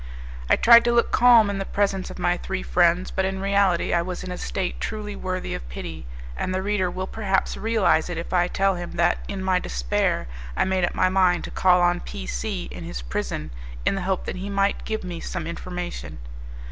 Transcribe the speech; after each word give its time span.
I 0.49 0.55
tried 0.55 0.83
to 0.85 0.91
look 0.91 1.11
calm 1.11 1.47
in 1.47 1.59
the 1.59 1.63
presence 1.63 2.09
of 2.09 2.17
my 2.17 2.35
three 2.35 2.63
friends, 2.63 3.11
but 3.11 3.23
in 3.23 3.39
reality 3.39 3.93
I 3.93 4.01
was 4.01 4.23
in 4.23 4.31
a 4.31 4.37
state 4.39 4.81
truly 4.81 5.15
worthy 5.15 5.53
of 5.53 5.69
pity, 5.69 6.07
and 6.35 6.51
the 6.51 6.63
reader 6.63 6.89
will 6.89 7.05
perhaps 7.05 7.55
realize 7.55 8.09
it 8.09 8.17
if 8.17 8.33
I 8.33 8.47
tell 8.47 8.73
him 8.73 8.93
that 8.93 9.19
in 9.27 9.43
my 9.43 9.59
despair 9.59 10.25
I 10.57 10.63
made 10.65 10.85
up 10.85 10.95
my 10.95 11.09
mind 11.09 11.43
to 11.43 11.51
call 11.51 11.81
on 11.83 11.99
P 11.99 12.25
C 12.25 12.63
in 12.71 12.83
his 12.83 13.03
prison, 13.03 13.51
in 13.85 13.93
the 13.93 14.01
hope 14.01 14.25
that 14.25 14.37
he 14.37 14.49
might 14.49 14.85
give 14.85 15.03
me 15.03 15.19
some 15.19 15.45
information. 15.45 16.17